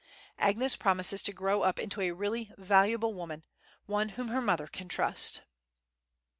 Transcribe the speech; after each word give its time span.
Agnes 0.39 0.75
promises 0.75 1.21
to 1.21 1.31
grow 1.31 1.61
up 1.61 1.77
into 1.77 2.01
a 2.01 2.09
really 2.09 2.51
valuable 2.57 3.13
woman, 3.13 3.45
one 3.85 4.09
whom 4.09 4.29
her 4.29 4.41
mother 4.41 4.65
can 4.65 4.87
trust." 4.89 5.41